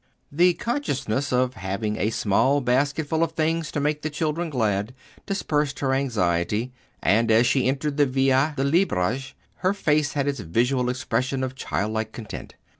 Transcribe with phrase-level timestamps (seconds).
[0.31, 4.95] The consciousness of having a small basketful of things to make the children glad
[5.27, 6.71] dispersed her anxiety,
[7.03, 11.53] and as she entered the Via de' Libraj her face had its visual expression of
[11.53, 12.55] childlike content.